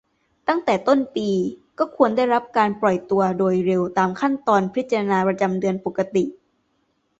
[0.47, 1.29] ตั้งแต่ต้นปี
[1.79, 6.23] ก็ควรได้รับการปล่อยตัวโดยเร็วตามขั้นตอนพิจารณาประจำเดือนปกติ